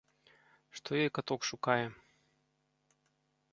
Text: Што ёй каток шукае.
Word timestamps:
Што 0.77 0.89
ёй 1.01 1.09
каток 1.17 1.41
шукае. 1.51 1.85